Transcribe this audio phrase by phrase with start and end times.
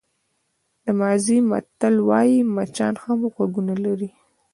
[0.83, 4.09] د مازی متل وایي مچان هم غوږونه لري.